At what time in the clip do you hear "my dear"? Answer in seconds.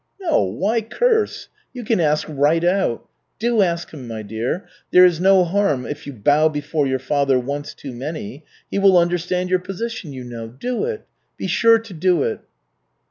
4.07-4.65